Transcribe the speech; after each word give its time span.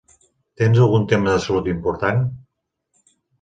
Tens 0.61 0.79
algun 0.85 1.05
tema 1.11 1.35
de 1.35 1.43
salut 1.43 1.69
important? 1.75 2.25